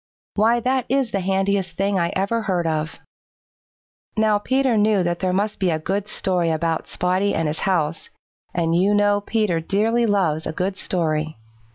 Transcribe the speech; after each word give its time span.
Why, 0.33 0.59
that 0.61 0.87
is 0.89 1.11
the 1.11 1.19
handiest 1.19 1.77
thing 1.77 1.99
I 1.99 2.11
ever 2.15 2.41
heard 2.41 2.65
of." 2.65 2.97
Now 4.17 4.39
Peter 4.39 4.75
knew 4.75 5.03
that 5.03 5.19
there 5.19 5.31
must 5.31 5.59
be 5.59 5.69
a 5.69 5.77
good 5.77 6.07
story 6.07 6.49
about 6.49 6.87
Spotty 6.87 7.35
and 7.35 7.47
his 7.47 7.59
house, 7.59 8.09
and 8.51 8.73
you 8.73 8.95
know 8.95 9.21
Peter 9.21 9.59
dearly 9.59 10.07
loves 10.07 10.47
a 10.47 10.53
good 10.53 10.75
story. 10.75 11.37